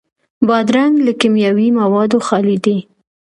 بادرنګ 0.47 0.95
له 1.05 1.11
کیمیاوي 1.19 1.67
موادو 1.79 2.17
خالي 2.27 2.57
دی. 2.65 2.77